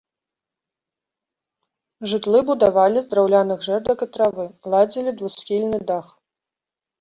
[2.13, 4.45] Жытлы будавалі з драўляных жэрдак і травы,
[4.77, 6.07] ладзілі двухсхільны дах.